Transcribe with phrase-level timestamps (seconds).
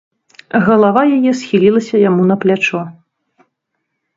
[0.69, 2.81] Галава яе схілілася яму на плячо.